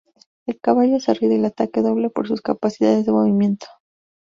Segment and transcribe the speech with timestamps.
[0.47, 3.67] El caballo es el rey del ataque doble por sus capacidades de movimiento.